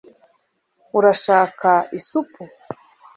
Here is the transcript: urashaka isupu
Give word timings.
urashaka 0.97 1.71
isupu 1.97 2.41